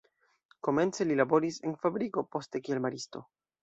Komence 0.67 1.07
li 1.11 1.19
laboris 1.21 1.63
en 1.71 1.79
fabriko, 1.87 2.27
poste 2.37 2.67
kiel 2.67 2.87
maristo. 2.89 3.29